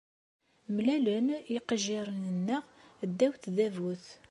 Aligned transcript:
Mlalen 0.75 1.27
yiqejjiren-nneɣ 1.51 2.63
ddaw 3.09 3.33
tdabut. 3.43 4.05